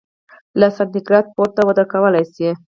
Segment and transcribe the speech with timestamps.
[0.59, 2.49] له سانتي ګراد پورته وده کولای شي.